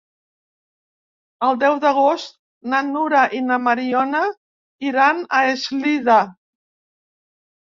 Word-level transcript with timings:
El 1.47 1.59
deu 1.63 1.75
d'agost 1.83 2.33
na 2.73 2.79
Nura 2.87 3.21
i 3.41 3.43
na 3.51 3.59
Mariona 3.67 4.23
iran 4.91 5.23
a 5.41 5.43
Eslida. 5.53 6.17